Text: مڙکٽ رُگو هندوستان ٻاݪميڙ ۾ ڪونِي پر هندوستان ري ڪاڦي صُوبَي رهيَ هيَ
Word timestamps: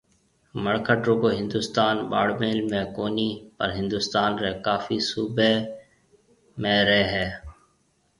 مڙکٽ 0.63 0.99
رُگو 1.09 1.29
هندوستان 1.39 1.95
ٻاݪميڙ 2.11 2.57
۾ 2.71 2.81
ڪونِي 2.95 3.29
پر 3.57 3.69
هندوستان 3.79 4.29
ري 4.43 4.51
ڪاڦي 4.65 4.97
صُوبَي 5.09 5.53
رهيَ 6.87 7.03
هيَ 7.13 7.27